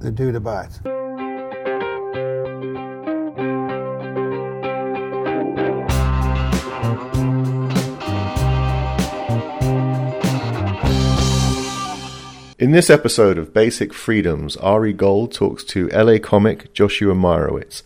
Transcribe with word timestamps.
the 0.00 0.10
dude 0.10 0.34
abides. 0.34 0.80
In 12.58 12.72
this 12.72 12.88
episode 12.88 13.36
of 13.36 13.52
Basic 13.52 13.92
Freedoms, 13.92 14.56
Ari 14.56 14.94
Gold 14.94 15.32
talks 15.32 15.62
to 15.64 15.88
LA 15.88 16.18
comic 16.18 16.72
Joshua 16.72 17.14
Meyrowitz. 17.14 17.82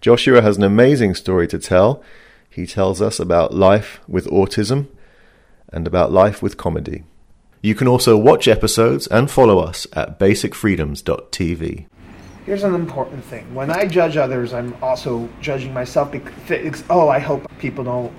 Joshua 0.00 0.40
has 0.40 0.56
an 0.56 0.62
amazing 0.62 1.14
story 1.14 1.46
to 1.48 1.58
tell. 1.58 2.02
He 2.48 2.66
tells 2.66 3.02
us 3.02 3.20
about 3.20 3.54
life 3.54 4.00
with 4.08 4.26
autism 4.28 4.86
and 5.70 5.86
about 5.86 6.12
life 6.12 6.42
with 6.42 6.56
comedy. 6.56 7.04
You 7.66 7.74
can 7.74 7.88
also 7.88 8.16
watch 8.16 8.46
episodes 8.46 9.08
and 9.08 9.28
follow 9.28 9.58
us 9.58 9.88
at 9.92 10.20
basicfreedoms.tv. 10.20 11.86
Here's 12.44 12.62
an 12.62 12.76
important 12.76 13.24
thing. 13.24 13.52
When 13.56 13.72
I 13.72 13.86
judge 13.86 14.16
others, 14.16 14.54
I'm 14.54 14.76
also 14.80 15.28
judging 15.40 15.74
myself 15.74 16.12
because, 16.12 16.84
oh, 16.88 17.08
I 17.08 17.18
hope 17.18 17.50
people 17.58 17.82
don't 17.82 18.12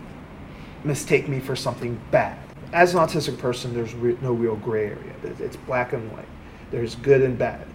mistake 0.84 1.30
me 1.30 1.40
for 1.40 1.56
something 1.56 1.98
bad. 2.12 2.38
As 2.74 2.94
an 2.94 3.00
autistic 3.00 3.38
person, 3.40 3.74
there's 3.74 3.94
re- 3.94 4.18
no 4.22 4.34
real 4.34 4.58
gray 4.58 4.88
area. 4.88 5.14
It's 5.40 5.56
black 5.56 5.94
and 5.94 6.12
white. 6.12 6.28
There's 6.70 6.96
good 6.96 7.22
and 7.22 7.38
bad. 7.38 7.66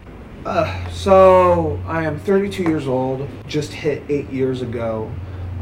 Uh, 0.44 0.90
so 0.90 1.80
I 1.86 2.04
am 2.04 2.18
32 2.18 2.64
years 2.64 2.86
old. 2.86 3.26
Just 3.46 3.72
hit 3.72 4.02
eight 4.10 4.28
years 4.28 4.60
ago. 4.60 5.10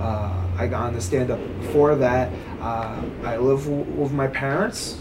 Uh, 0.00 0.34
I 0.56 0.66
got 0.66 0.88
on 0.88 0.94
the 0.94 1.00
stand 1.00 1.30
up. 1.30 1.38
Before 1.60 1.94
that, 1.94 2.32
uh, 2.60 3.00
I 3.22 3.36
live 3.36 3.64
w- 3.64 3.84
with 3.84 4.12
my 4.12 4.26
parents. 4.26 4.98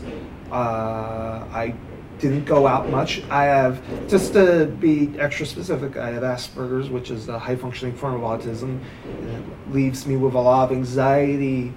Uh, 0.51 1.45
I 1.51 1.73
didn't 2.19 2.45
go 2.45 2.67
out 2.67 2.89
much. 2.89 3.23
I 3.29 3.45
have, 3.45 3.81
just 4.09 4.33
to 4.33 4.65
be 4.65 5.17
extra 5.17 5.45
specific, 5.45 5.97
I 5.97 6.11
have 6.11 6.23
Asperger's, 6.23 6.89
which 6.89 7.11
is 7.11 7.29
a 7.29 7.39
high 7.39 7.55
functioning 7.55 7.95
form 7.95 8.15
of 8.15 8.21
autism. 8.21 8.81
It 9.05 9.73
leaves 9.73 10.05
me 10.05 10.17
with 10.17 10.33
a 10.33 10.39
lot 10.39 10.69
of 10.71 10.77
anxiety 10.77 11.73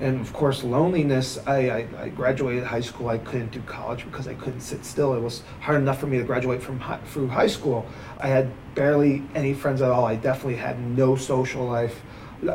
and 0.00 0.20
of 0.20 0.32
course 0.32 0.62
loneliness. 0.62 1.38
I, 1.46 1.70
I, 1.70 1.88
I, 2.02 2.08
graduated 2.08 2.64
high 2.64 2.80
school. 2.80 3.08
I 3.08 3.18
couldn't 3.18 3.50
do 3.50 3.60
college 3.62 4.04
because 4.04 4.28
i 4.28 4.34
couldn't 4.34 4.60
sit 4.60 4.84
still. 4.84 5.14
It 5.14 5.20
was 5.20 5.42
hard 5.60 5.80
enough 5.80 5.98
for 5.98 6.06
me 6.06 6.18
to 6.18 6.24
graduate 6.24 6.62
from 6.62 6.78
high, 6.78 6.98
through 6.98 7.28
high 7.28 7.48
school. 7.48 7.86
I 8.18 8.28
had 8.28 8.50
barely 8.74 9.24
any 9.34 9.54
friends 9.54 9.82
at 9.82 9.90
all. 9.90 10.04
I 10.04 10.14
definitely 10.16 10.56
had 10.56 10.80
no 10.80 11.16
social 11.16 11.64
life. 11.64 12.00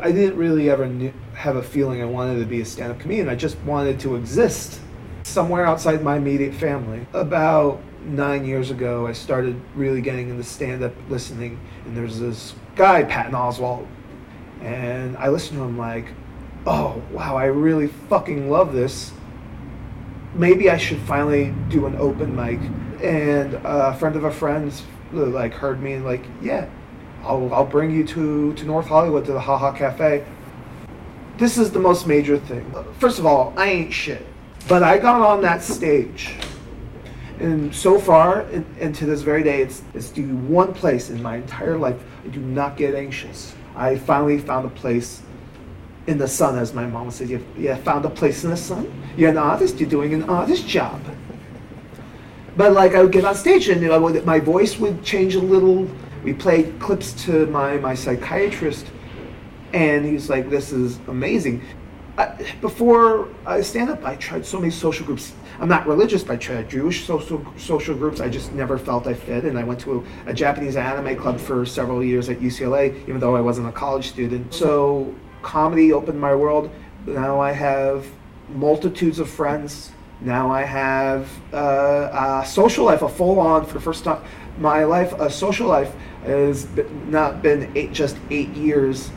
I 0.00 0.12
didn't 0.12 0.38
really 0.38 0.70
ever 0.70 0.86
knew, 0.86 1.12
have 1.34 1.56
a 1.56 1.62
feeling 1.62 2.00
i 2.00 2.06
wanted 2.06 2.38
to 2.38 2.46
be 2.46 2.62
a 2.62 2.64
stand-up 2.64 2.98
comedian. 2.98 3.28
I 3.28 3.34
just 3.34 3.58
wanted 3.60 4.00
to 4.00 4.16
exist 4.16 4.80
somewhere 5.24 5.66
outside 5.66 6.02
my 6.02 6.16
immediate 6.16 6.54
family 6.54 7.06
about 7.12 7.80
nine 8.04 8.44
years 8.44 8.70
ago 8.70 9.06
i 9.06 9.12
started 9.12 9.60
really 9.74 10.00
getting 10.00 10.28
into 10.28 10.44
stand-up 10.44 10.92
listening 11.08 11.58
and 11.84 11.96
there's 11.96 12.20
this 12.20 12.54
guy 12.76 13.02
patton 13.02 13.32
oswalt 13.32 13.86
and 14.60 15.16
i 15.16 15.28
listened 15.28 15.58
to 15.58 15.64
him 15.64 15.76
like 15.76 16.06
oh 16.66 17.02
wow, 17.12 17.36
I 17.36 17.46
really 17.46 17.88
fucking 17.88 18.50
love 18.50 18.72
this. 18.72 19.12
Maybe 20.34 20.70
I 20.70 20.76
should 20.76 20.98
finally 21.00 21.54
do 21.68 21.86
an 21.86 21.96
open 21.96 22.34
mic. 22.34 22.60
And 23.02 23.54
a 23.64 23.94
friend 23.94 24.16
of 24.16 24.24
a 24.24 24.30
friend's 24.30 24.82
like 25.12 25.52
heard 25.52 25.82
me 25.82 25.92
and 25.92 26.04
like, 26.04 26.24
yeah, 26.42 26.68
I'll, 27.22 27.52
I'll 27.54 27.66
bring 27.66 27.90
you 27.90 28.04
to, 28.08 28.54
to 28.54 28.64
North 28.64 28.86
Hollywood 28.86 29.24
to 29.26 29.32
the 29.32 29.40
Haha 29.40 29.72
Cafe. 29.72 30.24
This 31.36 31.58
is 31.58 31.70
the 31.70 31.78
most 31.78 32.06
major 32.06 32.38
thing. 32.38 32.72
First 32.98 33.18
of 33.18 33.26
all, 33.26 33.52
I 33.56 33.68
ain't 33.68 33.92
shit. 33.92 34.26
But 34.68 34.82
I 34.82 34.98
got 34.98 35.20
on 35.20 35.42
that 35.42 35.62
stage. 35.62 36.34
And 37.38 37.74
so 37.74 37.98
far, 37.98 38.42
and, 38.42 38.64
and 38.80 38.94
to 38.94 39.06
this 39.06 39.22
very 39.22 39.42
day, 39.42 39.60
it's, 39.60 39.82
it's 39.92 40.10
the 40.10 40.22
one 40.22 40.72
place 40.72 41.10
in 41.10 41.22
my 41.22 41.36
entire 41.36 41.76
life 41.76 42.00
I 42.24 42.28
do 42.28 42.40
not 42.40 42.76
get 42.76 42.94
anxious. 42.94 43.54
I 43.76 43.96
finally 43.96 44.38
found 44.38 44.66
a 44.66 44.70
place 44.70 45.20
in 46.06 46.16
the 46.16 46.28
sun, 46.28 46.58
as 46.58 46.72
my 46.72 46.86
mom 46.86 47.10
said. 47.10 47.28
You, 47.28 47.44
you 47.56 47.74
found 47.76 48.04
a 48.04 48.10
place 48.10 48.44
in 48.44 48.50
the 48.50 48.56
sun. 48.56 48.90
You're 49.16 49.30
an 49.30 49.36
artist. 49.36 49.78
You're 49.78 49.90
doing 49.90 50.14
an 50.14 50.24
artist 50.24 50.66
job. 50.66 51.00
But 52.56 52.72
like 52.72 52.94
I 52.94 53.02
would 53.02 53.12
get 53.12 53.24
on 53.24 53.34
stage 53.34 53.68
and 53.68 53.82
you 53.82 53.88
know, 53.88 54.08
my 54.24 54.38
voice 54.38 54.78
would 54.78 55.02
change 55.02 55.34
a 55.34 55.40
little. 55.40 55.88
We 56.22 56.32
played 56.32 56.78
clips 56.78 57.12
to 57.24 57.46
my 57.46 57.78
my 57.78 57.94
psychiatrist, 57.94 58.86
and 59.72 60.04
he's 60.04 60.30
like, 60.30 60.48
"This 60.48 60.72
is 60.72 60.98
amazing." 61.08 61.62
I, 62.16 62.54
before 62.60 63.28
I 63.44 63.60
stand 63.60 63.90
up, 63.90 64.04
I 64.04 64.14
tried 64.16 64.46
so 64.46 64.60
many 64.60 64.70
social 64.70 65.04
groups. 65.04 65.32
I'm 65.58 65.68
not 65.68 65.86
religious, 65.86 66.22
but 66.22 66.34
I 66.34 66.36
tried 66.36 66.70
Jewish 66.70 67.06
social 67.06 67.44
social 67.56 67.94
groups. 67.94 68.20
I 68.20 68.28
just 68.28 68.52
never 68.52 68.78
felt 68.78 69.06
I 69.06 69.14
fit, 69.14 69.44
and 69.44 69.58
I 69.58 69.64
went 69.64 69.80
to 69.80 70.04
a, 70.26 70.30
a 70.30 70.34
Japanese 70.34 70.76
anime 70.76 71.16
club 71.16 71.38
for 71.38 71.66
several 71.66 72.02
years 72.02 72.28
at 72.28 72.38
UCLA, 72.38 73.00
even 73.08 73.18
though 73.18 73.34
I 73.34 73.40
wasn't 73.40 73.68
a 73.68 73.72
college 73.72 74.08
student. 74.08 74.54
So 74.54 75.14
comedy 75.42 75.92
opened 75.92 76.20
my 76.20 76.34
world. 76.34 76.70
Now 77.06 77.40
I 77.40 77.52
have 77.52 78.06
multitudes 78.48 79.18
of 79.18 79.28
friends. 79.28 79.90
Now 80.20 80.50
I 80.50 80.62
have 80.62 81.28
uh, 81.52 82.42
a 82.42 82.46
social 82.46 82.84
life, 82.84 83.02
a 83.02 83.08
full 83.08 83.40
on, 83.40 83.66
for 83.66 83.74
the 83.74 83.80
first 83.80 84.04
time 84.04 84.22
my 84.58 84.84
life, 84.84 85.12
a 85.14 85.30
social 85.30 85.66
life 85.66 85.92
has 86.24 86.68
not 87.08 87.42
been 87.42 87.70
eight, 87.76 87.92
just 87.92 88.16
eight 88.30 88.50
years 88.50 89.10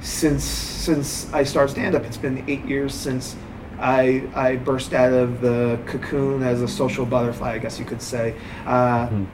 since 0.00 0.44
since 0.44 1.32
I 1.32 1.44
started 1.44 1.72
stand 1.72 1.94
up. 1.94 2.04
It's 2.04 2.16
been 2.16 2.44
eight 2.48 2.64
years 2.64 2.94
since 2.94 3.36
I 3.78 4.22
I 4.34 4.56
burst 4.56 4.92
out 4.92 5.12
of 5.12 5.40
the 5.40 5.78
cocoon 5.86 6.42
as 6.42 6.62
a 6.62 6.68
social 6.68 7.06
butterfly, 7.06 7.52
I 7.52 7.58
guess 7.58 7.78
you 7.78 7.84
could 7.84 8.02
say. 8.02 8.34
Uh, 8.66 9.06
hmm. 9.08 9.24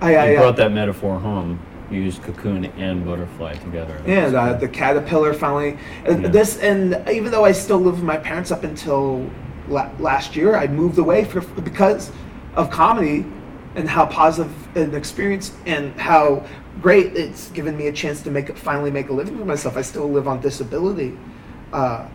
I, 0.00 0.16
I, 0.16 0.30
you 0.30 0.36
brought 0.38 0.56
that 0.56 0.72
metaphor 0.72 1.18
home 1.18 1.60
used 1.90 2.22
cocoon 2.22 2.64
and 2.64 3.04
butterfly 3.04 3.54
together. 3.54 4.00
Yeah, 4.06 4.28
the, 4.28 4.66
the 4.66 4.68
caterpillar 4.68 5.34
finally. 5.34 5.78
Uh, 6.08 6.18
yeah. 6.18 6.28
This 6.28 6.58
and 6.58 7.08
even 7.08 7.30
though 7.30 7.44
I 7.44 7.52
still 7.52 7.78
live 7.78 7.96
with 7.96 8.04
my 8.04 8.16
parents 8.16 8.50
up 8.50 8.64
until 8.64 9.28
la- 9.68 9.90
last 9.98 10.34
year, 10.34 10.56
I 10.56 10.66
moved 10.66 10.98
away 10.98 11.24
for 11.24 11.40
because 11.60 12.10
of 12.54 12.70
comedy 12.70 13.24
and 13.74 13.88
how 13.88 14.06
positive 14.06 14.76
an 14.76 14.94
experience 14.94 15.52
and 15.66 15.98
how 16.00 16.44
great 16.80 17.16
it's 17.16 17.50
given 17.50 17.76
me 17.76 17.86
a 17.86 17.92
chance 17.92 18.22
to 18.22 18.30
make 18.30 18.56
finally 18.56 18.90
make 18.90 19.08
a 19.08 19.12
living 19.12 19.38
for 19.38 19.44
myself. 19.44 19.76
I 19.76 19.82
still 19.82 20.10
live 20.10 20.26
on 20.26 20.40
disability, 20.40 21.16
uh, 21.72 22.08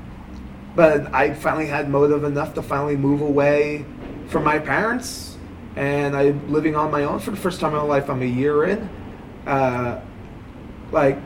but 0.75 1.13
I 1.13 1.33
finally 1.33 1.67
had 1.67 1.89
motive 1.89 2.23
enough 2.23 2.53
to 2.55 2.61
finally 2.61 2.97
move 2.97 3.21
away 3.21 3.85
from 4.27 4.43
my 4.43 4.59
parents, 4.59 5.37
and 5.75 6.15
I'm 6.15 6.51
living 6.51 6.75
on 6.75 6.91
my 6.91 7.03
own 7.03 7.19
for 7.19 7.31
the 7.31 7.37
first 7.37 7.59
time 7.59 7.71
in 7.71 7.77
my 7.77 7.83
life. 7.83 8.09
I'm 8.09 8.21
a 8.21 8.25
year 8.25 8.65
in 8.65 8.89
uh, 9.47 10.01
like 10.91 11.17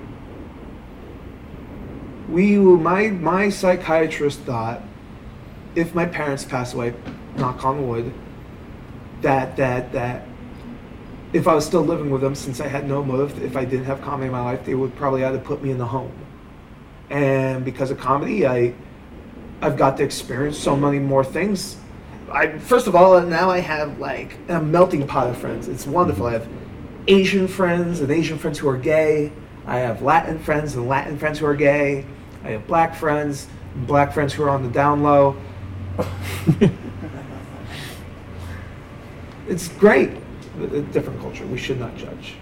we 2.29 2.57
my 2.57 3.07
my 3.07 3.49
psychiatrist 3.49 4.39
thought 4.41 4.81
if 5.75 5.95
my 5.95 6.05
parents 6.05 6.45
pass 6.45 6.73
away, 6.73 6.93
knock 7.35 7.65
on 7.65 7.87
wood, 7.87 8.13
that 9.21 9.57
that 9.57 9.91
that 9.93 10.27
if 11.33 11.47
I 11.47 11.55
was 11.55 11.65
still 11.65 11.81
living 11.81 12.09
with 12.09 12.21
them, 12.21 12.35
since 12.35 12.59
I 12.59 12.67
had 12.67 12.87
no 12.87 13.03
motive, 13.03 13.41
if 13.43 13.55
I 13.55 13.63
didn't 13.65 13.85
have 13.85 14.01
comedy 14.01 14.25
in 14.27 14.31
my 14.31 14.41
life, 14.41 14.65
they 14.65 14.75
would 14.75 14.95
probably 14.95 15.23
either 15.23 15.39
put 15.39 15.63
me 15.63 15.71
in 15.71 15.77
the 15.77 15.85
home. 15.85 16.11
And 17.09 17.63
because 17.63 17.91
of 17.91 17.99
comedy, 17.99 18.45
I 18.47 18.73
I've 19.61 19.77
got 19.77 19.97
to 19.97 20.03
experience 20.03 20.57
so 20.57 20.75
many 20.75 20.99
more 20.99 21.23
things. 21.23 21.77
I 22.31 22.57
first 22.57 22.87
of 22.87 22.95
all, 22.95 23.21
now 23.21 23.49
I 23.49 23.59
have 23.59 23.99
like 23.99 24.37
a 24.49 24.61
melting 24.61 25.07
pot 25.07 25.29
of 25.29 25.37
friends. 25.37 25.67
It's 25.67 25.85
wonderful. 25.85 26.25
I 26.25 26.33
have 26.33 26.47
Asian 27.07 27.47
friends 27.47 28.01
and 28.01 28.11
Asian 28.11 28.37
friends 28.37 28.59
who 28.59 28.67
are 28.69 28.77
gay. 28.77 29.31
I 29.65 29.77
have 29.77 30.01
Latin 30.01 30.39
friends 30.39 30.75
and 30.75 30.87
Latin 30.87 31.17
friends 31.17 31.39
who 31.39 31.45
are 31.45 31.55
gay. 31.55 32.05
I 32.43 32.49
have 32.51 32.65
black 32.67 32.95
friends 32.95 33.47
and 33.75 33.85
black 33.85 34.13
friends 34.13 34.33
who 34.33 34.43
are 34.43 34.49
on 34.49 34.63
the 34.63 34.69
down 34.69 35.03
low. 35.03 35.35
it's 39.47 39.67
great. 39.67 40.11
A 40.63 40.81
different 40.81 41.19
culture. 41.19 41.45
We 41.47 41.57
should 41.57 41.79
not 41.79 41.95
judge. 41.97 42.35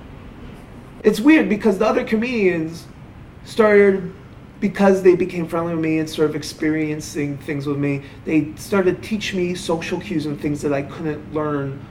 It's 1.03 1.19
weird 1.19 1.47
because 1.47 1.77
the 1.77 1.85
other 1.85 2.03
comedians 2.03 2.85
started 3.45 4.13
because 4.59 5.01
they 5.03 5.15
became 5.15 5.47
friendly 5.47 5.73
with 5.73 5.83
me 5.83 5.99
and 5.99 6.09
sort 6.09 6.29
of 6.29 6.35
experiencing 6.35 7.37
things 7.37 7.65
with 7.65 7.77
me. 7.77 8.03
They 8.25 8.53
started 8.55 9.01
to 9.01 9.07
teach 9.07 9.33
me 9.33 9.55
social 9.55 9.99
cues 9.99 10.25
and 10.25 10.39
things 10.39 10.61
that 10.61 10.73
I 10.73 10.81
couldn't 10.81 11.33
learn 11.33 11.85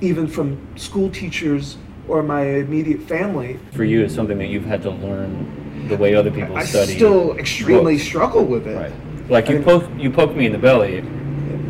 even 0.00 0.26
from 0.26 0.58
school 0.76 1.10
teachers 1.10 1.76
or 2.08 2.22
my 2.22 2.42
immediate 2.42 3.02
family. 3.02 3.58
For 3.72 3.84
you, 3.84 4.02
it's 4.02 4.14
something 4.14 4.38
that 4.38 4.48
you've 4.48 4.64
had 4.64 4.82
to 4.82 4.90
learn 4.90 5.88
the 5.88 5.96
way 5.96 6.14
other 6.14 6.30
people 6.30 6.56
I 6.56 6.64
study. 6.64 6.92
I 6.92 6.96
still 6.96 7.36
extremely 7.36 7.96
books. 7.96 8.06
struggle 8.06 8.44
with 8.44 8.66
it. 8.66 8.76
Right. 8.76 9.30
Like 9.30 9.48
you 9.48 9.62
poke 9.62 9.88
you 9.96 10.10
poked 10.10 10.34
me 10.34 10.46
in 10.46 10.52
the 10.52 10.58
belly 10.58 11.02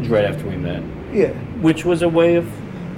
right 0.08 0.24
after 0.24 0.48
we 0.48 0.56
met. 0.56 0.82
Yeah. 1.12 1.32
Which 1.60 1.84
was 1.84 2.02
a 2.02 2.08
way 2.08 2.36
of 2.36 2.50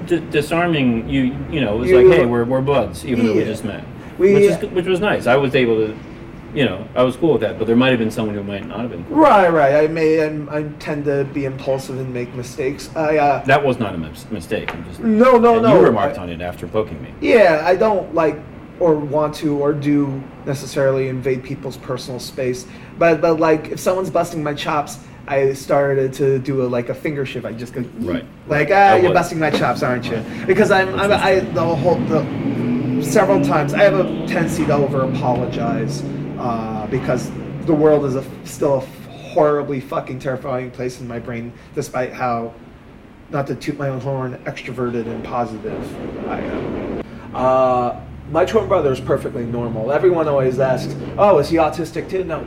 d- 0.07 0.25
disarming 0.31 1.09
you. 1.09 1.37
You 1.51 1.61
know, 1.61 1.77
it 1.77 1.79
was 1.79 1.91
you, 1.91 2.09
like, 2.09 2.19
hey, 2.19 2.27
we're, 2.27 2.45
we're 2.45 2.61
buds, 2.61 3.05
even 3.05 3.25
yeah. 3.25 3.33
though 3.33 3.39
we 3.39 3.45
just 3.45 3.65
met. 3.65 3.85
We, 4.19 4.35
which, 4.35 4.43
is, 4.45 4.71
which 4.71 4.87
was 4.87 5.01
nice. 5.01 5.27
I 5.27 5.37
was 5.37 5.55
able 5.55 5.77
to 5.87 5.97
you 6.55 6.67
know, 6.67 6.87
I 6.95 7.03
was 7.03 7.17
cool 7.17 7.33
with 7.33 7.41
that. 7.43 7.59
But 7.59 7.67
there 7.67 7.77
might 7.77 7.91
have 7.91 7.99
been 7.99 8.11
someone 8.11 8.35
who 8.35 8.43
might 8.43 8.67
not 8.67 8.81
have 8.81 8.91
been. 8.91 9.05
Cool. 9.05 9.17
Right, 9.17 9.49
right. 9.49 9.85
I 9.85 9.87
may, 9.87 10.25
I'm, 10.25 10.49
I 10.49 10.65
tend 10.79 11.05
to 11.07 11.25
be 11.25 11.45
impulsive 11.45 11.99
and 11.99 12.13
make 12.13 12.35
mistakes. 12.35 12.95
I, 12.95 13.17
uh, 13.17 13.45
That 13.45 13.65
was 13.65 13.79
not 13.79 13.95
a 13.95 13.99
mis- 13.99 14.31
mistake. 14.31 14.73
I'm 14.75 14.85
just. 14.85 15.01
no, 15.01 15.39
no, 15.39 15.61
no. 15.61 15.79
You 15.79 15.87
remarked 15.87 16.19
I- 16.19 16.23
on 16.23 16.29
it 16.29 16.41
after 16.41 16.67
poking 16.67 17.03
me. 17.03 17.13
Yeah, 17.21 17.63
I 17.65 17.77
don't 17.77 18.15
like 18.15 18.37
or 18.81 18.95
want 18.97 19.35
to 19.37 19.59
or 19.59 19.73
do 19.73 20.23
necessarily 20.45 21.09
invade 21.09 21.43
people's 21.45 21.77
personal 21.77 22.19
space. 22.19 22.67
But 22.99 23.21
but 23.21 23.39
like 23.39 23.69
if 23.69 23.81
someone's 23.81 24.11
busting 24.11 24.43
my 24.43 24.55
chops, 24.55 24.99
I 25.27 25.53
started 25.53 26.13
to 26.15 26.39
do 26.39 26.63
a 26.63 26.67
like 26.67 26.89
a 26.89 26.95
finger 26.95 27.25
shift. 27.25 27.47
I 27.47 27.53
just 27.53 27.73
go 27.73 27.85
Right. 27.99 28.25
like 28.49 28.71
ah, 28.73 28.97
you're 28.97 29.15
busting 29.15 29.39
my 29.39 29.51
chops, 29.51 29.83
aren't 29.83 30.07
you? 30.11 30.23
Because 30.47 30.71
I'm, 30.71 30.89
I'm 30.99 31.13
I 31.13 31.41
the 31.41 31.63
whole 31.63 31.97
the 31.97 33.03
several 33.03 33.45
times 33.45 33.75
I 33.75 33.83
have 33.83 33.95
a 33.95 34.05
tendency 34.27 34.65
to 34.67 34.75
over 34.75 35.03
apologize 35.03 36.03
uh, 36.39 36.87
because 36.91 37.31
the 37.67 37.75
world 37.75 38.05
is 38.05 38.17
a, 38.17 38.25
still 38.45 38.75
a 38.77 38.81
horribly 39.11 39.81
fucking 39.81 40.19
terrifying 40.19 40.71
place 40.71 41.01
in 41.01 41.09
my 41.09 41.19
brain, 41.19 41.53
despite 41.75 42.13
how 42.13 42.53
not 43.31 43.47
to 43.47 43.55
toot 43.55 43.79
my 43.79 43.89
own 43.89 44.01
horn, 44.01 44.39
extroverted 44.45 45.07
and 45.07 45.25
positive 45.25 46.29
I 46.29 46.41
am. 46.41 47.03
Uh, 47.35 48.01
my 48.31 48.45
twin 48.45 48.69
brother 48.69 48.93
is 48.93 49.01
perfectly 49.01 49.45
normal. 49.45 49.91
Everyone 49.93 50.27
always 50.29 50.59
asks, 50.59 50.95
"Oh, 51.17 51.39
is 51.39 51.49
he 51.49 51.57
autistic 51.57 52.11
too?" 52.11 52.25
No, 52.25 52.47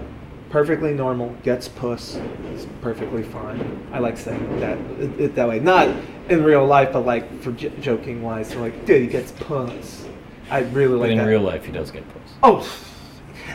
perfectly 0.50 0.94
normal. 0.94 1.36
Gets 1.44 1.68
puss. 1.68 2.20
It's 2.52 2.68
perfectly 2.82 3.24
fine. 3.24 3.88
I 3.92 4.00
like 4.00 4.18
saying 4.18 4.60
that 4.60 4.78
it, 5.00 5.20
it 5.20 5.36
that 5.36 5.48
way, 5.48 5.60
not 5.60 5.90
in 6.30 6.44
real 6.44 6.66
life, 6.66 6.94
but 6.94 7.06
like 7.06 7.42
for 7.42 7.52
j- 7.52 7.74
joking 7.82 8.22
wise. 8.22 8.50
So 8.50 8.60
like, 8.60 8.86
dude, 8.86 9.02
he 9.02 9.08
gets 9.08 9.32
puss. 9.32 10.06
I 10.50 10.60
really 10.60 10.96
like. 10.96 11.02
But 11.02 11.10
in 11.12 11.18
that. 11.20 11.28
real 11.28 11.42
life, 11.42 11.66
he 11.66 11.72
does 11.72 11.92
get 11.92 12.08
puss. 12.14 12.34
Oh, 12.44 12.78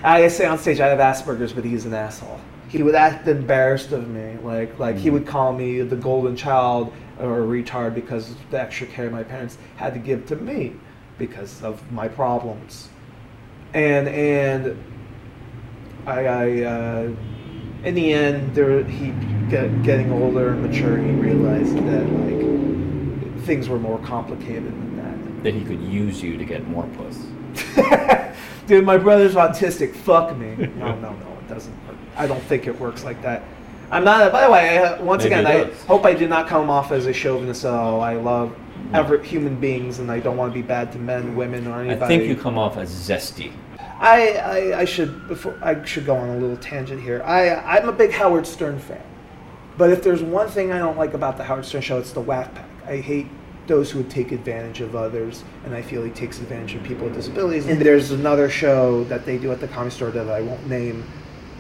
I 0.03 0.29
say 0.29 0.47
on 0.47 0.59
stage 0.59 0.81
I 0.81 0.89
have 0.89 0.99
Asperger's, 0.99 1.53
but 1.53 1.65
he's 1.65 1.85
an 1.85 1.95
asshole. 1.95 2.41
He 2.69 2.83
would 2.83 2.95
act 2.95 3.27
embarrassed 3.27 3.93
of 3.93 4.09
me, 4.09 4.39
like 4.43 4.79
like 4.79 4.97
he 4.97 5.11
mm. 5.11 5.15
would 5.15 5.27
call 5.27 5.53
me 5.53 5.83
the 5.83 5.97
golden 5.97 6.37
child 6.37 6.93
or 7.19 7.43
a 7.43 7.47
retard 7.47 7.95
because 7.95 8.31
of 8.31 8.51
the 8.51 8.61
extra 8.61 8.87
care 8.87 9.11
my 9.11 9.23
parents 9.23 9.59
had 9.77 9.93
to 9.95 10.01
give 10.01 10.27
to 10.27 10.37
me 10.37 10.75
because 11.19 11.63
of 11.63 11.91
my 11.93 12.09
problems, 12.09 12.89
and 13.75 14.09
and 14.09 14.83
I, 16.07 16.27
I 16.27 16.63
uh, 16.63 17.11
in 17.85 17.95
the 17.95 18.13
end 18.13 18.55
there 18.55 18.83
he 18.85 19.13
get, 19.49 19.83
getting 19.83 20.13
older 20.13 20.51
and 20.51 20.63
mature 20.63 20.99
he 20.99 21.11
realized 21.13 21.77
that 21.77 22.07
like 22.11 23.45
things 23.45 23.69
were 23.69 23.79
more 23.79 23.99
complicated 24.01 24.67
than 24.67 24.97
that. 24.97 25.45
That 25.45 25.55
he 25.55 25.65
could 25.65 25.81
use 25.83 26.23
you 26.23 26.37
to 26.37 26.45
get 26.45 26.67
more 26.67 26.87
puss. 26.97 27.17
Dude, 28.67 28.85
my 28.85 28.97
brother's 28.97 29.35
autistic. 29.35 29.95
Fuck 29.95 30.37
me. 30.37 30.55
No, 30.57 30.95
no, 30.97 31.13
no, 31.13 31.39
it 31.41 31.49
doesn't 31.49 31.87
work. 31.87 31.97
I 32.17 32.27
don't 32.27 32.43
think 32.43 32.67
it 32.67 32.79
works 32.79 33.05
like 33.05 33.21
that. 33.23 33.43
I'm 33.91 34.05
not. 34.05 34.31
By 34.31 34.45
the 34.47 34.53
way, 34.53 34.79
I, 34.79 35.01
once 35.01 35.25
Maybe 35.25 35.35
again, 35.35 35.47
I 35.47 35.75
hope 35.87 36.05
I 36.05 36.15
did 36.15 36.31
not 36.31 36.47
come 36.47 36.71
off 36.71 36.93
as 36.93 37.07
a 37.07 37.13
chauvinist 37.13 37.65
all. 37.65 38.01
I 38.01 38.15
love 38.15 38.57
every 38.93 39.27
human 39.27 39.57
beings, 39.59 39.99
and 39.99 40.11
I 40.11 40.21
don't 40.21 40.37
want 40.37 40.53
to 40.53 40.55
be 40.55 40.63
bad 40.63 40.93
to 40.93 40.99
men, 40.99 41.35
women, 41.35 41.67
or 41.67 41.81
anybody. 41.81 42.05
I 42.05 42.07
think 42.07 42.25
you 42.25 42.37
come 42.37 42.57
off 42.57 42.77
as 42.77 42.91
zesty. 42.91 43.53
I, 44.01 44.33
I, 44.33 44.81
I 44.81 44.85
should 44.87 45.29
before 45.29 45.57
I 45.61 45.85
should 45.85 46.07
go 46.07 46.17
on 46.17 46.31
a 46.31 46.39
little 46.39 46.57
tangent 46.57 47.03
here. 47.03 47.23
I 47.23 47.55
I'm 47.55 47.89
a 47.89 47.93
big 47.93 48.13
Howard 48.13 48.47
Stern 48.47 48.79
fan, 48.79 49.03
but 49.77 49.91
if 49.91 50.03
there's 50.03 50.23
one 50.23 50.49
thing 50.49 50.73
I 50.73 50.79
don't 50.79 50.97
like 50.97 51.13
about 51.13 51.37
the 51.37 51.45
Howard 51.45 51.67
Stern 51.67 51.83
show, 51.83 51.99
it's 51.99 52.13
the 52.13 52.21
Wack 52.21 52.55
Pack. 52.55 52.69
I 52.87 52.97
hate 52.97 53.27
those 53.67 53.91
who 53.91 53.99
would 53.99 54.11
take 54.11 54.33
advantage 54.33 54.81
of 54.81 54.97
others, 54.97 55.45
and 55.65 55.75
I 55.75 55.83
feel 55.83 56.03
he 56.03 56.11
takes 56.11 56.41
advantage 56.41 56.75
of 56.75 56.83
people 56.83 57.05
with 57.05 57.15
disabilities. 57.15 57.67
And 57.67 57.81
there's 57.81 58.11
another 58.11 58.49
show 58.49 59.05
that 59.05 59.27
they 59.27 59.37
do 59.37 59.53
at 59.53 59.61
the 59.61 59.69
comedy 59.69 59.95
store 59.95 60.11
that 60.11 60.31
I 60.31 60.41
won't 60.41 60.67
name, 60.67 61.05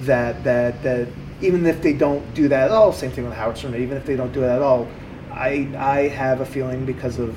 that 0.01 0.43
that 0.45 0.83
that 0.83 1.09
even 1.43 1.67
if 1.67 1.83
they 1.83 1.93
don't 1.93 2.33
do 2.33 2.49
that 2.49 2.65
at 2.65 2.71
all, 2.71 2.91
same 2.91 3.11
thing 3.11 3.25
with 3.25 3.35
Howard 3.35 3.59
Stern. 3.59 3.75
Even 3.75 3.99
if 3.99 4.07
they 4.07 4.17
don't 4.17 4.33
do 4.33 4.45
it 4.45 4.49
at 4.49 4.63
all, 4.63 4.89
I 5.31 5.69
I 5.77 6.09
have 6.09 6.41
a 6.41 6.47
feeling 6.47 6.87
because 6.87 7.19
of 7.19 7.37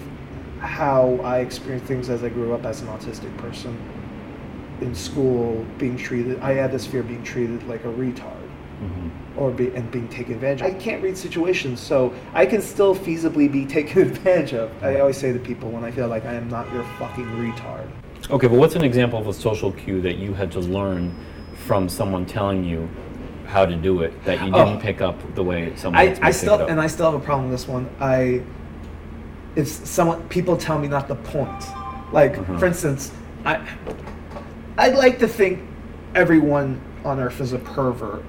how 0.60 1.20
I 1.24 1.40
experienced 1.40 1.88
things 1.88 2.10
as 2.10 2.24
I 2.24 2.30
grew 2.30 2.54
up 2.54 2.66
as 2.66 2.82
an 2.82 2.88
autistic 2.88 3.36
person 3.38 3.78
in 4.84 4.94
school 4.94 5.66
being 5.78 5.98
treated 5.98 6.40
i 6.42 6.54
had 6.54 6.72
this 6.72 6.86
fear 6.86 7.00
of 7.02 7.08
being 7.08 7.24
treated 7.24 7.66
like 7.68 7.84
a 7.86 7.88
retard 7.88 8.38
or 9.38 9.50
be, 9.50 9.74
and 9.76 9.90
being 9.92 10.08
taken 10.10 10.34
advantage 10.34 10.62
of. 10.62 10.68
i 10.68 10.74
can't 10.78 11.02
read 11.02 11.18
situations 11.18 11.80
so 11.80 12.14
i 12.34 12.46
can 12.46 12.62
still 12.62 12.94
feasibly 12.94 13.50
be 13.52 13.66
taken 13.78 14.02
advantage 14.02 14.54
of 14.54 14.70
i 14.84 15.00
always 15.00 15.18
say 15.18 15.32
to 15.32 15.40
people 15.40 15.70
when 15.72 15.84
i 15.86 15.90
feel 15.92 16.08
like 16.08 16.26
i 16.26 16.34
am 16.34 16.50
not 16.50 16.72
your 16.74 16.84
fucking 17.00 17.26
retard 17.28 17.88
Okay, 18.30 18.48
but 18.48 18.58
what's 18.58 18.76
an 18.76 18.86
example 18.86 19.20
of 19.20 19.28
a 19.28 19.34
social 19.34 19.70
cue 19.74 20.00
that 20.02 20.16
you 20.16 20.34
had 20.34 20.50
to 20.54 20.62
learn 20.62 21.14
from 21.66 21.90
someone 21.90 22.26
telling 22.26 22.64
you 22.64 22.90
how 23.48 23.66
to 23.66 23.76
do 23.76 24.02
it 24.02 24.14
that 24.24 24.40
you 24.46 24.52
didn't 24.52 24.78
Oh. 24.78 24.80
pick 24.80 25.02
up 25.02 25.18
the 25.36 25.44
way 25.44 25.74
someone 25.76 26.02
I, 26.02 26.18
I 26.22 26.32
still 26.32 26.54
pick 26.58 26.62
it 26.62 26.64
up? 26.64 26.70
and 26.70 26.80
i 26.82 26.88
still 26.88 27.12
have 27.12 27.20
a 27.22 27.24
problem 27.24 27.50
with 27.50 27.60
this 27.60 27.68
one 27.68 27.90
i 28.00 28.42
if 29.56 29.68
someone 29.68 30.28
people 30.30 30.56
tell 30.58 30.80
me 30.80 30.88
not 30.88 31.08
the 31.08 31.16
point 31.16 31.64
like 32.14 32.36
Mhm. 32.36 32.60
for 32.60 32.66
instance 32.66 33.12
i 33.46 33.60
i'd 34.78 34.96
like 34.96 35.20
to 35.20 35.28
think 35.28 35.60
everyone 36.16 36.80
on 37.06 37.20
earth 37.20 37.40
is 37.42 37.54
a 37.54 37.60
pervert 37.60 38.24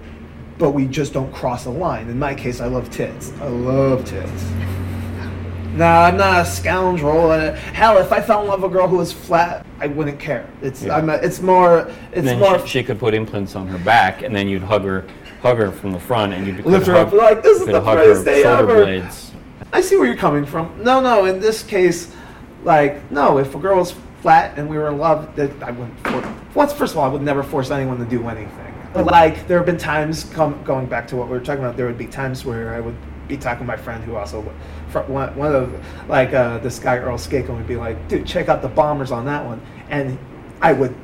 but 0.58 0.70
we 0.70 0.86
just 0.86 1.12
don't 1.12 1.32
cross 1.32 1.66
a 1.66 1.70
line 1.70 2.08
in 2.08 2.18
my 2.18 2.34
case 2.34 2.60
i 2.60 2.66
love 2.66 2.90
tits 2.90 3.32
i 3.40 3.46
love 3.46 4.04
tits 4.04 4.44
no 5.74 5.86
i'm 5.86 6.16
not 6.16 6.42
a 6.42 6.44
scoundrel 6.48 7.30
hell 7.30 7.98
if 7.98 8.12
i 8.12 8.20
fell 8.20 8.42
in 8.42 8.48
love 8.48 8.62
with 8.62 8.70
a 8.70 8.74
girl 8.74 8.86
who 8.86 8.96
was 8.98 9.12
flat 9.12 9.66
i 9.80 9.86
wouldn't 9.86 10.18
care 10.20 10.48
it's 10.62 10.82
Yeah. 10.82 10.96
i'm 10.96 11.10
a, 11.10 11.14
it's 11.14 11.40
more 11.40 11.90
it's 12.12 12.38
more 12.38 12.58
she, 12.60 12.66
she 12.78 12.82
could 12.84 12.98
put 12.98 13.14
implants 13.14 13.56
on 13.56 13.66
her 13.68 13.78
back, 13.78 14.22
and 14.22 14.34
then 14.34 14.48
you'd 14.48 14.62
hug 14.62 14.82
her, 14.84 15.04
hug 15.42 15.56
her 15.58 15.70
from 15.72 15.90
the 15.92 15.98
front, 15.98 16.32
and 16.32 16.46
you'd 16.46 16.64
Lift 16.64 16.86
her 16.86 16.92
hug, 16.94 17.08
up, 17.08 17.12
like, 17.12 17.42
"This 17.42 17.60
is 17.60 17.66
the 17.66 17.80
her 17.80 18.24
day 18.24 18.44
ever." 18.44 18.84
blades. 18.84 19.32
I 19.72 19.80
see 19.80 19.96
where 19.96 20.06
you're 20.06 20.16
coming 20.16 20.46
from. 20.46 20.72
No, 20.82 21.00
no. 21.00 21.24
In 21.24 21.40
this 21.40 21.64
case, 21.64 22.14
like, 22.62 23.10
no. 23.10 23.38
If 23.38 23.54
a 23.56 23.58
girl 23.58 23.78
was 23.78 23.94
flat 24.24 24.58
and 24.58 24.66
we 24.66 24.78
were 24.78 24.88
in 24.88 24.96
love, 24.96 25.36
that 25.36 25.50
I 25.62 25.70
wouldn't. 25.70 26.00
For, 26.00 26.34
once, 26.54 26.72
first 26.72 26.94
of 26.94 26.98
all, 26.98 27.04
I 27.04 27.08
would 27.08 27.20
never 27.20 27.42
force 27.42 27.70
anyone 27.70 27.98
to 27.98 28.06
do 28.06 28.26
anything. 28.26 28.74
But 28.94 29.04
like, 29.04 29.46
there 29.46 29.58
have 29.58 29.66
been 29.66 29.76
times, 29.76 30.24
come, 30.24 30.64
going 30.64 30.86
back 30.86 31.06
to 31.08 31.16
what 31.16 31.28
we 31.28 31.34
were 31.34 31.44
talking 31.44 31.62
about, 31.62 31.76
there 31.76 31.84
would 31.84 31.98
be 31.98 32.06
times 32.06 32.42
where 32.42 32.72
I 32.72 32.80
would 32.80 32.96
be 33.28 33.36
talking 33.36 33.58
to 33.58 33.64
my 33.66 33.76
friend 33.76 34.02
who 34.02 34.16
also, 34.16 34.40
one, 35.08 35.36
one 35.36 35.54
of, 35.54 36.08
like, 36.08 36.32
uh, 36.32 36.56
this 36.58 36.78
guy 36.78 36.96
Earl 36.96 37.18
Skako 37.18 37.54
would 37.54 37.66
be 37.66 37.76
like, 37.76 38.08
dude, 38.08 38.26
check 38.26 38.48
out 38.48 38.62
the 38.62 38.68
bombers 38.68 39.12
on 39.12 39.26
that 39.26 39.44
one, 39.44 39.60
and 39.90 40.18
I 40.62 40.72
would 40.72 40.94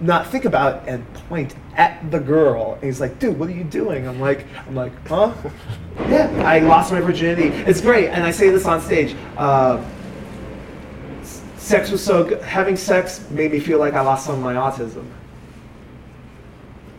not 0.00 0.26
think 0.26 0.44
about 0.44 0.88
and 0.88 1.06
point 1.28 1.54
at 1.76 2.10
the 2.10 2.18
girl. 2.18 2.74
And 2.74 2.84
he's 2.84 3.00
like, 3.00 3.20
dude, 3.20 3.38
what 3.38 3.48
are 3.48 3.52
you 3.52 3.64
doing? 3.64 4.08
I'm 4.08 4.18
like, 4.18 4.44
I'm 4.66 4.74
like, 4.74 4.92
huh? 5.06 5.32
yeah, 6.08 6.28
I 6.44 6.58
lost 6.58 6.90
my 6.90 7.00
virginity. 7.00 7.48
It's 7.48 7.80
great. 7.80 8.08
And 8.08 8.24
I 8.24 8.32
say 8.32 8.50
this 8.50 8.66
on 8.66 8.80
stage. 8.80 9.14
Uh, 9.36 9.82
sex 11.66 11.90
was 11.90 12.02
so 12.02 12.24
good. 12.24 12.40
Having 12.42 12.76
sex 12.76 13.28
made 13.30 13.52
me 13.52 13.60
feel 13.60 13.78
like 13.78 13.94
I 13.94 14.00
lost 14.00 14.26
some 14.26 14.36
of 14.36 14.40
my 14.40 14.54
autism. 14.54 15.06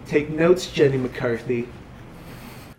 Take 0.05 0.29
notes, 0.29 0.67
Jenny 0.67 0.97
McCarthy. 0.97 1.67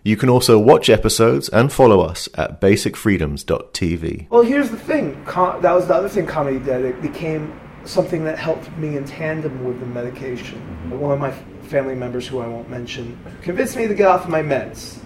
You 0.03 0.17
can 0.17 0.29
also 0.29 0.59
watch 0.59 0.89
episodes 0.89 1.49
and 1.49 1.73
follow 1.73 2.01
us 2.01 2.29
at 2.35 2.61
basicfreedoms.tv. 2.61 4.31
Well, 4.31 4.43
here's 4.43 4.71
the 4.71 4.79
thing. 4.79 5.23
Com- 5.25 5.61
that 5.61 5.73
was 5.73 5.87
the 5.89 5.95
other 5.95 6.09
thing 6.09 6.27
comedy 6.27 6.59
did. 6.59 6.85
It 6.85 7.03
became 7.03 7.59
something 7.85 8.25
that 8.25 8.39
helped 8.39 8.71
me 8.77 8.97
in 8.97 9.05
tandem 9.05 9.65
with 9.65 9.81
the 9.81 9.87
medication. 9.87 10.59
One 10.99 11.13
of 11.13 11.19
my 11.19 11.33
family 11.69 11.95
members, 11.95 12.27
who 12.27 12.39
I 12.39 12.47
won't 12.47 12.71
mention, 12.71 13.19
convinced 13.43 13.77
me 13.77 13.87
to 13.89 13.95
get 13.95 14.07
off 14.07 14.25
of 14.25 14.31
my 14.31 14.43
meds. 14.43 14.99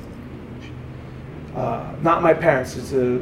Uh, 1.55 1.95
not 2.03 2.23
my 2.23 2.35
parents. 2.35 2.77
It's 2.77 2.93
a, 2.93 3.19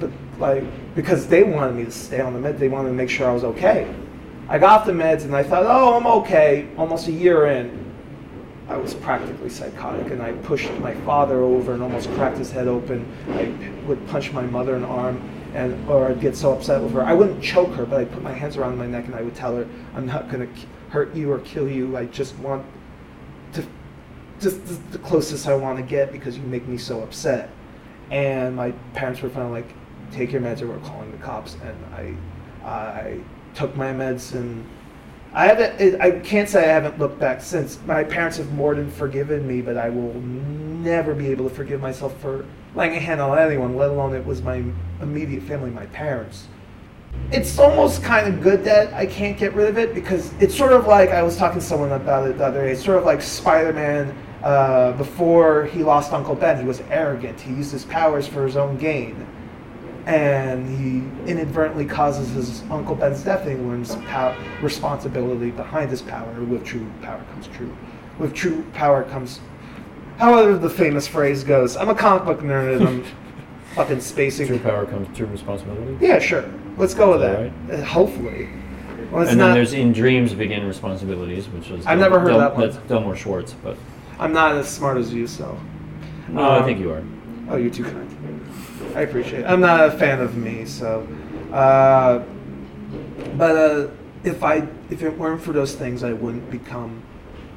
but 0.00 0.10
like 0.38 0.64
because 0.94 1.26
they 1.26 1.42
wanted 1.42 1.74
me 1.74 1.84
to 1.84 1.90
stay 1.90 2.20
on 2.20 2.32
the 2.32 2.40
med. 2.40 2.58
They 2.58 2.68
wanted 2.68 2.88
to 2.88 2.94
make 2.94 3.10
sure 3.10 3.28
I 3.28 3.32
was 3.32 3.44
okay. 3.44 3.92
I 4.48 4.58
got 4.58 4.84
the 4.86 4.92
meds 4.92 5.24
and 5.24 5.34
I 5.34 5.42
thought, 5.42 5.64
oh, 5.66 5.96
I'm 5.96 6.06
okay. 6.22 6.68
Almost 6.76 7.08
a 7.08 7.12
year 7.12 7.46
in, 7.46 7.82
I 8.68 8.76
was 8.76 8.94
practically 8.94 9.48
psychotic, 9.48 10.10
and 10.10 10.22
I 10.22 10.32
pushed 10.32 10.70
my 10.78 10.94
father 11.02 11.40
over 11.40 11.74
and 11.74 11.82
almost 11.82 12.10
cracked 12.12 12.38
his 12.38 12.50
head 12.50 12.68
open. 12.68 13.06
I 13.30 13.52
would 13.86 14.06
punch 14.08 14.32
my 14.32 14.42
mother 14.42 14.76
in 14.76 14.82
the 14.82 14.88
arm, 14.88 15.20
and 15.54 15.88
or 15.88 16.08
I'd 16.08 16.20
get 16.20 16.36
so 16.36 16.52
upset 16.52 16.82
with 16.82 16.92
her. 16.92 17.02
I 17.02 17.12
wouldn't 17.12 17.42
choke 17.42 17.72
her, 17.74 17.84
but 17.84 18.00
I'd 18.00 18.12
put 18.12 18.22
my 18.22 18.32
hands 18.32 18.56
around 18.56 18.78
my 18.78 18.86
neck 18.86 19.06
and 19.06 19.14
I 19.14 19.22
would 19.22 19.34
tell 19.34 19.56
her, 19.56 19.66
"I'm 19.94 20.06
not 20.06 20.30
going 20.30 20.46
to 20.46 20.52
hurt 20.90 21.14
you 21.14 21.32
or 21.32 21.38
kill 21.40 21.68
you. 21.68 21.96
I 21.96 22.06
just 22.06 22.36
want 22.38 22.64
to, 23.54 23.64
just 24.40 24.64
the- 24.66 24.98
the 24.98 24.98
closest 24.98 25.46
I 25.48 25.54
want 25.54 25.78
to 25.78 25.84
get 25.84 26.12
because 26.12 26.36
you 26.36 26.44
make 26.44 26.66
me 26.66 26.78
so 26.78 27.02
upset." 27.02 27.50
And 28.10 28.56
my 28.56 28.72
parents 28.94 29.22
were 29.22 29.28
finally 29.30 29.62
like, 29.62 29.74
"Take 30.12 30.32
your 30.32 30.40
meds, 30.40 30.62
or 30.62 30.68
we're 30.68 30.78
calling 30.78 31.10
the 31.10 31.18
cops." 31.18 31.56
And 31.62 31.76
I, 31.94 32.68
I 32.68 33.20
took 33.54 33.76
my 33.76 33.92
meds 33.92 34.34
and 34.34 34.64
I 35.34 35.46
haven't. 35.46 36.00
I 36.00 36.20
can't 36.20 36.48
say 36.48 36.64
I 36.68 36.72
haven't 36.72 36.98
looked 36.98 37.18
back 37.18 37.40
since. 37.40 37.78
My 37.86 38.04
parents 38.04 38.36
have 38.36 38.52
more 38.52 38.74
than 38.74 38.90
forgiven 38.90 39.46
me, 39.46 39.62
but 39.62 39.76
I 39.76 39.88
will 39.88 40.14
never 40.14 41.14
be 41.14 41.28
able 41.28 41.48
to 41.48 41.54
forgive 41.54 41.80
myself 41.80 42.20
for 42.20 42.44
laying 42.74 42.94
a 42.94 43.00
hand 43.00 43.20
on 43.20 43.38
anyone, 43.38 43.76
let 43.76 43.90
alone 43.90 44.14
it 44.14 44.24
was 44.24 44.42
my 44.42 44.62
immediate 45.00 45.42
family, 45.44 45.70
my 45.70 45.86
parents. 45.86 46.48
it's 47.30 47.58
almost 47.58 48.02
kind 48.02 48.26
of 48.26 48.42
good 48.42 48.64
that 48.64 48.92
I 48.92 49.06
can't 49.06 49.38
get 49.38 49.54
rid 49.54 49.68
of 49.68 49.78
it 49.78 49.94
because 49.94 50.32
it's 50.40 50.56
sort 50.56 50.72
of 50.72 50.86
like 50.86 51.10
I 51.10 51.22
was 51.22 51.36
talking 51.36 51.60
to 51.60 51.66
someone 51.66 51.92
about 51.92 52.28
it 52.28 52.38
the 52.38 52.46
other 52.46 52.64
day. 52.64 52.72
It's 52.72 52.84
sort 52.84 52.98
of 52.98 53.04
like 53.04 53.22
Spider-Man 53.22 54.16
uh, 54.42 54.92
before 54.92 55.64
he 55.66 55.82
lost 55.82 56.12
Uncle 56.12 56.34
Ben. 56.34 56.58
He 56.58 56.64
was 56.64 56.80
arrogant. 56.90 57.40
He 57.40 57.52
used 57.52 57.72
his 57.72 57.84
powers 57.84 58.26
for 58.26 58.44
his 58.44 58.56
own 58.56 58.76
gain, 58.76 59.26
and 60.06 60.68
he 60.68 61.30
inadvertently 61.30 61.84
causes 61.84 62.30
his 62.30 62.62
Uncle 62.70 62.94
Ben's 62.94 63.22
death. 63.22 63.46
And 63.46 63.68
learns 63.68 63.94
pow- 64.06 64.36
responsibility 64.62 65.50
behind 65.50 65.90
his 65.90 66.02
power. 66.02 66.32
With 66.44 66.64
true 66.64 66.86
power 67.02 67.22
comes 67.32 67.46
true. 67.48 67.76
With 68.18 68.34
true 68.34 68.64
power 68.74 69.04
comes. 69.04 69.40
However, 70.18 70.56
the 70.58 70.70
famous 70.70 71.06
phrase 71.06 71.44
goes. 71.44 71.76
I'm 71.76 71.88
a 71.88 71.94
comic 71.94 72.24
book 72.24 72.40
nerd. 72.40 72.76
and 72.76 72.88
I'm 72.88 73.04
fucking 73.74 74.00
spacing. 74.00 74.46
True 74.46 74.58
power 74.58 74.86
comes 74.86 75.14
true 75.16 75.26
responsibility. 75.26 75.96
Yeah, 76.04 76.18
sure. 76.18 76.44
Let's 76.76 76.94
go 76.94 77.12
with 77.12 77.20
that. 77.22 77.68
that 77.68 77.80
Uh, 77.80 77.84
hopefully. 77.84 78.48
Well, 79.10 79.28
and 79.28 79.38
not, 79.38 79.46
then 79.48 79.54
there's 79.54 79.72
in 79.74 79.92
dreams 79.92 80.32
begin 80.32 80.66
responsibilities, 80.66 81.46
which 81.48 81.70
is 81.70 81.86
I've 81.86 81.98
never 81.98 82.18
heard 82.18 82.30
Del- 82.30 82.38
that 82.38 82.56
one. 82.56 82.70
That's 82.70 82.76
Delmore 82.88 83.14
Schwartz, 83.16 83.54
but 83.62 83.76
I'm 84.18 84.32
not 84.32 84.56
as 84.56 84.68
smart 84.68 84.96
as 84.96 85.12
you, 85.12 85.26
so. 85.26 85.58
no, 86.28 86.40
I 86.42 86.58
Um, 86.58 86.64
think 86.64 86.78
you 86.80 86.90
are. 86.92 87.02
Oh, 87.48 87.56
you're 87.56 87.70
too 87.70 87.84
kind. 87.84 88.40
I 88.94 89.00
appreciate 89.02 89.40
it. 89.40 89.46
I'm 89.46 89.60
not 89.60 89.86
a 89.86 89.90
fan 89.90 90.20
of 90.20 90.36
me, 90.36 90.64
so. 90.64 91.06
Uh, 91.52 92.22
but 93.36 93.56
uh, 93.56 93.88
if 94.24 94.42
I 94.42 94.66
if 94.90 95.02
it 95.02 95.16
weren't 95.18 95.40
for 95.42 95.52
those 95.52 95.74
things, 95.74 96.02
I 96.02 96.12
wouldn't 96.12 96.50
become 96.50 97.02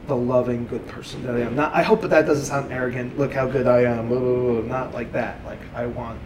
the 0.07 0.15
loving, 0.15 0.67
good 0.67 0.85
person 0.87 1.23
that 1.23 1.35
I 1.35 1.39
am. 1.41 1.55
Not. 1.55 1.73
I 1.73 1.81
hope 1.81 2.01
that 2.01 2.09
that 2.09 2.25
doesn't 2.25 2.45
sound 2.45 2.71
arrogant. 2.71 3.17
Look 3.17 3.33
how 3.33 3.47
good 3.47 3.67
I 3.67 3.81
am. 3.83 4.07
blah, 4.09 4.19
blah, 4.19 4.61
blah, 4.61 4.61
Not 4.61 4.93
like 4.93 5.11
that. 5.13 5.43
Like 5.45 5.59
I 5.73 5.85
want 5.87 6.19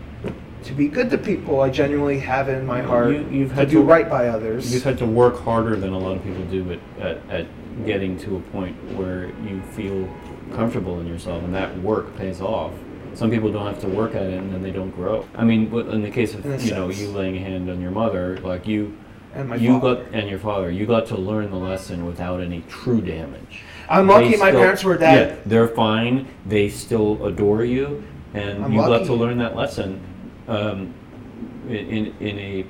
to 0.64 0.74
be 0.74 0.88
good 0.88 1.10
to 1.12 1.18
people. 1.18 1.62
I 1.62 1.70
genuinely 1.70 2.20
have 2.20 2.50
it 2.50 2.58
in 2.58 2.66
my 2.66 2.82
heart 2.82 3.12
You- 3.12 3.26
you've 3.32 3.50
to 3.50 3.56
had 3.56 3.70
do 3.70 3.78
to- 3.80 3.84
right 3.84 4.10
by 4.10 4.28
others. 4.28 4.74
You've 4.74 4.84
had 4.84 4.98
to 5.00 5.06
work 5.06 5.40
harder 5.40 5.76
than 5.78 5.94
a 5.94 5.98
lot 5.98 6.18
of 6.18 6.24
people 6.24 6.44
do 6.46 6.72
at, 6.74 6.80
at, 7.00 7.18
at 7.30 7.86
getting 7.86 8.18
to 8.20 8.36
a 8.36 8.40
point 8.52 8.76
where 8.96 9.28
you 9.48 9.62
feel 9.72 10.10
comfortable 10.54 11.00
in 11.00 11.08
yourself, 11.08 11.44
and 11.44 11.56
that 11.56 11.78
work 11.82 12.16
pays 12.18 12.42
off. 12.42 12.74
Some 13.14 13.30
people 13.32 13.52
don't 13.52 13.66
have 13.66 13.82
to 13.82 13.88
work 13.88 14.16
at 14.16 14.24
it, 14.24 14.34
and 14.40 14.54
then 14.54 14.62
they 14.62 14.72
don't 14.72 14.92
grow. 14.92 15.28
I 15.36 15.44
mean, 15.44 15.74
in 15.74 16.02
the 16.02 16.12
case 16.12 16.34
of 16.34 16.46
you 16.64 16.72
know 16.72 16.90
you 16.90 17.10
laying 17.10 17.38
a 17.38 17.40
hand 17.40 17.70
on 17.70 17.82
your 17.82 17.92
mother, 17.92 18.38
like 18.40 18.68
you, 18.68 18.98
and 19.34 19.50
my 19.50 19.56
you 19.56 19.80
father. 19.80 20.04
got 20.04 20.14
and 20.14 20.30
your 20.30 20.40
father, 20.40 20.72
you 20.72 20.86
got 20.86 21.06
to 21.08 21.16
learn 21.18 21.50
the 21.52 21.58
lesson 21.58 22.06
without 22.06 22.42
any 22.42 22.62
true 22.70 23.02
damage. 23.02 23.62
I'm 23.90 24.08
lucky 24.08 24.32
They 24.32 24.38
my 24.38 24.52
parents 24.52 24.84
were 24.84 24.98
Yeah, 25.00 25.36
they're 25.46 25.68
fine. 25.68 26.28
They 26.46 26.70
still 26.70 27.26
adore 27.26 27.64
you, 27.64 28.04
and 28.34 28.64
I'm 28.64 28.72
you 28.72 28.80
got 28.80 29.06
to 29.06 29.14
learn 29.14 29.38
that 29.40 29.56
lesson 29.56 30.02
um, 30.48 30.94
in, 31.68 31.76
in 31.76 32.16
in 32.20 32.40
a. 32.40 32.66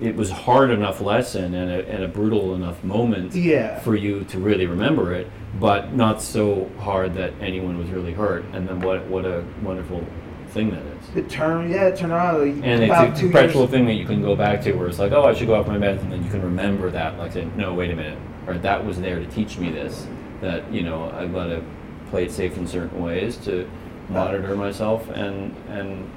It 0.00 0.16
was 0.16 0.32
hard 0.32 0.70
enough 0.70 1.00
lesson 1.00 1.54
and 1.54 1.70
a, 1.70 1.88
and 1.88 2.02
a 2.02 2.08
brutal 2.08 2.56
enough 2.56 2.82
moment 2.82 3.36
Yeah. 3.36 3.78
for 3.78 3.94
you 3.94 4.24
to 4.24 4.38
really 4.40 4.66
remember 4.66 5.14
it, 5.14 5.30
but 5.60 5.94
not 5.94 6.22
so 6.22 6.70
hard 6.78 7.14
that 7.14 7.32
anyone 7.40 7.78
was 7.78 7.88
really 7.90 8.12
hurt. 8.12 8.44
And 8.52 8.68
then 8.68 8.80
what 8.80 9.06
what 9.06 9.24
a 9.24 9.44
wonderful 9.62 10.04
thing 10.48 10.70
that 10.70 10.82
is. 10.82 11.16
It 11.16 11.30
turned, 11.30 11.70
yeah, 11.70 11.86
it 11.88 11.96
turned 11.96 12.12
out 12.12 12.42
And 12.42 12.84
about 12.84 13.10
it's 13.10 13.20
a 13.20 13.24
perpetual 13.24 13.66
thing 13.66 13.86
that 13.86 13.94
you 13.94 14.04
can 14.04 14.20
go 14.22 14.36
back 14.36 14.60
to, 14.62 14.72
where 14.72 14.86
it's 14.86 14.98
like, 14.98 15.12
oh, 15.12 15.24
I 15.24 15.32
should 15.34 15.46
go 15.46 15.54
off 15.54 15.66
my 15.66 15.78
meds, 15.78 16.00
and 16.02 16.12
then 16.12 16.22
you 16.22 16.30
can 16.30 16.42
remember 16.42 16.90
that, 16.90 17.18
like, 17.18 17.32
say, 17.32 17.46
no, 17.56 17.72
wait 17.72 17.90
a 17.90 17.96
minute, 17.96 18.18
or 18.46 18.58
that 18.58 18.84
was 18.84 19.00
there 19.00 19.18
to 19.18 19.26
teach 19.26 19.58
me 19.58 19.70
this. 19.70 20.06
That 20.40 20.70
you 20.72 20.82
know, 20.82 21.10
I've 21.10 21.32
got 21.32 21.46
to 21.46 21.62
play 22.10 22.24
it 22.24 22.32
safe 22.32 22.56
in 22.58 22.66
certain 22.66 23.02
ways 23.02 23.36
to 23.38 23.68
monitor 24.08 24.54
myself, 24.56 25.08
and 25.10 25.54
and 25.68 26.10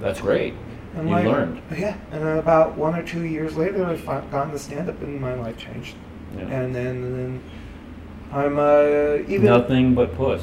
that's 0.00 0.20
great. 0.20 0.54
And 0.94 1.08
you 1.08 1.14
like- 1.14 1.26
learned. 1.26 1.62
Yeah, 1.76 1.96
and 2.12 2.22
then 2.22 2.38
about 2.38 2.76
one 2.76 2.94
or 2.94 3.02
two 3.02 3.22
years 3.22 3.56
later, 3.56 3.84
I 3.84 3.96
fi- 3.96 4.20
gotten 4.30 4.52
to 4.52 4.58
stand 4.58 4.90
up, 4.90 5.00
and 5.02 5.20
my 5.20 5.34
life 5.34 5.56
changed. 5.56 5.96
Yeah. 6.36 6.42
And 6.42 6.74
then, 6.74 6.86
and 6.96 7.18
then 7.18 7.42
I'm 8.32 8.58
uh, 8.58 9.18
even. 9.28 9.44
Nothing 9.44 9.94
but 9.94 10.14
puss. 10.16 10.42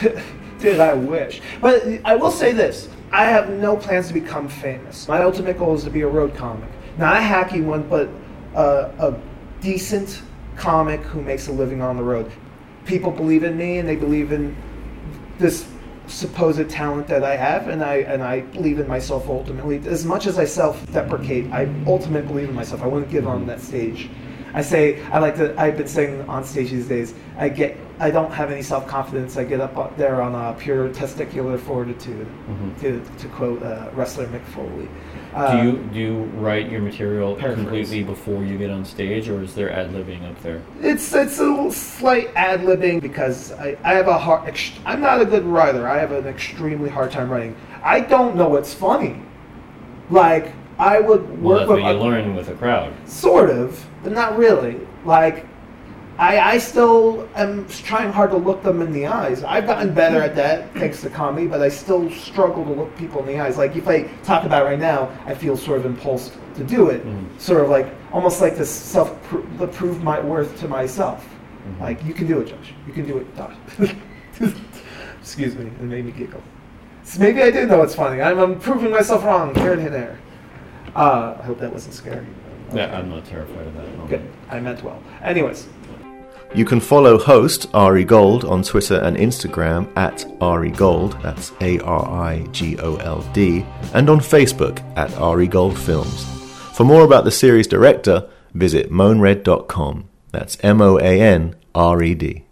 Did 0.58 0.80
I 0.80 0.94
wish? 0.94 1.40
But 1.60 1.82
I 2.04 2.14
will 2.14 2.30
say 2.30 2.52
this: 2.52 2.88
I 3.10 3.24
have 3.24 3.48
no 3.50 3.76
plans 3.76 4.08
to 4.08 4.14
become 4.14 4.48
famous. 4.48 5.08
My 5.08 5.22
ultimate 5.22 5.58
goal 5.58 5.74
is 5.74 5.84
to 5.84 5.90
be 5.90 6.02
a 6.02 6.08
road 6.08 6.34
comic, 6.34 6.68
not 6.98 7.16
a 7.16 7.20
hacky 7.20 7.64
one, 7.64 7.88
but 7.88 8.08
uh, 8.54 8.90
a 8.98 9.14
decent 9.60 10.22
comic 10.56 11.00
who 11.00 11.22
makes 11.22 11.48
a 11.48 11.52
living 11.52 11.80
on 11.80 11.96
the 11.96 12.02
road. 12.02 12.30
People 12.84 13.10
believe 13.10 13.44
in 13.44 13.56
me, 13.56 13.78
and 13.78 13.88
they 13.88 13.96
believe 13.96 14.32
in 14.32 14.56
this 15.38 15.66
supposed 16.06 16.68
talent 16.70 17.08
that 17.08 17.24
I 17.24 17.36
have, 17.36 17.68
and 17.68 17.82
I 17.82 17.96
and 17.96 18.22
I 18.22 18.40
believe 18.40 18.78
in 18.78 18.86
myself 18.86 19.26
ultimately. 19.28 19.82
As 19.86 20.04
much 20.04 20.26
as 20.26 20.38
I 20.38 20.44
self-deprecate, 20.44 21.50
I 21.50 21.66
ultimately 21.86 22.28
believe 22.28 22.48
in 22.50 22.54
myself. 22.54 22.82
I 22.82 22.86
wouldn't 22.86 23.10
give 23.10 23.26
on 23.26 23.46
that 23.46 23.60
stage. 23.60 24.10
I 24.56 24.62
say 24.62 25.02
I 25.12 25.18
like 25.18 25.36
to. 25.36 25.54
I've 25.60 25.76
been 25.76 25.86
saying 25.86 26.22
on 26.28 26.42
stage 26.42 26.70
these 26.70 26.88
days. 26.88 27.14
I 27.38 27.50
get. 27.50 27.76
I 28.00 28.10
don't 28.10 28.30
have 28.32 28.50
any 28.50 28.62
self-confidence. 28.62 29.36
I 29.36 29.44
get 29.44 29.60
up 29.60 29.96
there 29.98 30.20
on 30.22 30.34
uh, 30.34 30.52
pure 30.54 30.88
testicular 30.90 31.58
fortitude, 31.58 32.26
Mhm. 32.48 32.80
to 32.80 33.00
to 33.18 33.28
quote 33.28 33.62
uh, 33.62 33.90
wrestler 33.94 34.26
Mick 34.28 34.42
Foley. 34.54 34.88
Do 35.34 35.38
Uh, 35.42 35.62
you 35.62 35.72
do 35.92 35.98
you 35.98 36.14
write 36.40 36.70
your 36.70 36.80
material 36.80 37.36
Paraphrase. 37.36 37.64
completely 37.66 38.02
before 38.02 38.42
you 38.44 38.56
get 38.56 38.70
on 38.70 38.82
stage, 38.86 39.28
or 39.28 39.42
is 39.42 39.54
there 39.54 39.70
ad 39.70 39.90
libbing 39.92 40.26
up 40.26 40.40
there? 40.42 40.62
It's 40.80 41.14
it's 41.14 41.38
a 41.38 41.70
slight 41.70 42.30
ad 42.34 42.60
libbing 42.62 43.02
because 43.02 43.52
I, 43.52 43.76
I 43.84 43.92
have 43.92 44.08
a 44.08 44.16
hard. 44.16 44.48
ex- 44.48 44.72
I'm 44.86 45.02
not 45.02 45.20
a 45.20 45.26
good 45.26 45.44
writer. 45.44 45.86
I 45.86 45.98
have 45.98 46.12
an 46.12 46.26
extremely 46.26 46.88
hard 46.88 47.10
time 47.10 47.28
writing. 47.28 47.54
I 47.84 48.00
don't 48.00 48.34
know 48.36 48.48
what's 48.48 48.72
funny. 48.72 49.16
Like 50.08 50.52
I 50.78 51.00
would 51.00 51.42
Well, 51.42 51.52
work 51.52 51.58
that's 51.60 51.70
with 51.70 51.78
you 51.80 51.90
a- 51.90 52.04
learn 52.04 52.34
with 52.36 52.48
a 52.48 52.54
crowd. 52.54 52.92
sort 53.06 53.50
of, 53.50 53.84
but 54.02 54.12
not 54.12 54.36
really. 54.36 54.76
Like 55.04 55.46
I 56.18 56.38
I 56.40 56.58
still 56.58 57.28
am 57.34 57.66
trying 57.68 58.10
hard 58.12 58.30
to 58.30 58.36
look 58.36 58.62
them 58.62 58.80
in 58.82 58.92
the 58.92 59.06
eyes. 59.06 59.44
I've 59.44 59.66
gotten 59.66 59.92
better 59.94 60.20
at 60.22 60.34
that 60.36 60.72
thanks 60.74 61.00
to 61.02 61.10
comedy, 61.10 61.46
but 61.46 61.60
I 61.62 61.68
still 61.68 62.10
struggle 62.10 62.64
to 62.64 62.72
look 62.72 62.96
people 62.96 63.20
in 63.20 63.26
the 63.26 63.38
eyes. 63.40 63.56
Like 63.58 63.76
if 63.76 63.86
I 63.88 64.02
talk 64.24 64.44
about 64.44 64.62
it 64.62 64.66
right 64.70 64.78
now, 64.78 65.10
I 65.26 65.34
feel 65.34 65.56
sort 65.56 65.78
of 65.80 65.86
impulsed 65.86 66.32
to 66.56 66.64
do 66.64 66.88
it. 66.88 67.04
Mhm. 67.06 67.24
Sort 67.38 67.60
of 67.62 67.68
like 67.70 67.88
almost 68.12 68.40
like 68.40 68.56
to 68.56 68.64
self 68.64 69.14
to 69.58 69.66
prove 69.66 70.02
my 70.02 70.20
worth 70.20 70.58
to 70.60 70.68
myself. 70.68 71.26
Mhm. 71.68 71.80
Like 71.82 72.04
you 72.04 72.14
can 72.14 72.26
do 72.26 72.40
it, 72.40 72.46
Josh. 72.48 72.72
You 72.86 72.92
can 72.94 73.06
do 73.06 73.18
it, 73.18 73.26
Josh. 73.36 73.54
Excuse 75.20 75.54
me, 75.56 75.66
it 75.66 75.82
made 75.82 76.04
me 76.06 76.12
giggle. 76.12 76.42
So 77.02 77.20
maybe 77.20 77.42
I 77.42 77.50
do 77.50 77.66
know 77.66 77.82
it's 77.82 77.94
funny. 77.94 78.20
I'm, 78.22 78.38
I'm 78.38 78.58
proving 78.58 78.90
myself 78.90 79.24
wrong 79.24 79.54
here 79.54 79.72
and 79.72 79.86
there. 79.86 80.18
Uh, 80.96 81.36
I 81.38 81.42
hope 81.44 81.58
that 81.60 81.72
wasn't 81.72 81.94
scary. 81.94 82.26
Yeah, 82.72 82.96
I'm 82.98 83.08
not 83.10 83.24
terrified 83.26 83.66
of 83.66 83.74
that. 83.74 83.86
at. 83.86 84.08
Good. 84.08 84.32
I 84.50 84.60
meant 84.60 84.82
well. 84.82 85.00
Anyways, 85.22 85.68
You 86.54 86.64
can 86.64 86.80
follow 86.80 87.18
host 87.18 87.68
Ari 87.74 88.04
Gold 88.04 88.44
on 88.44 88.62
Twitter 88.62 88.96
and 89.00 89.16
Instagram 89.16 89.88
at 89.96 90.24
Ari 90.40 90.70
Gold, 90.70 91.16
that's 91.22 91.52
A 91.60 91.78
R 91.80 92.08
I 92.08 92.46
G 92.52 92.78
O 92.78 92.96
L 92.96 93.20
D, 93.32 93.64
and 93.94 94.08
on 94.08 94.20
Facebook 94.20 94.80
at 94.96 95.12
Ari 95.18 95.48
Gold 95.48 95.78
Films. 95.78 96.24
For 96.74 96.84
more 96.84 97.04
about 97.04 97.24
the 97.24 97.30
series 97.30 97.66
director, 97.66 98.28
visit 98.54 98.90
moanred.com. 98.90 100.08
That's 100.32 100.56
M 100.62 100.80
O 100.80 100.98
A 100.98 101.20
N 101.20 101.56
R 101.74 102.02
E 102.02 102.14
D. 102.14 102.45